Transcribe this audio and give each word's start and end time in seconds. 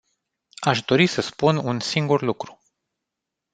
Aș 0.59 0.81
dori 0.81 1.07
să 1.07 1.21
spun 1.21 1.55
un 1.55 1.79
singur 1.79 2.21
lucru. 2.21 2.61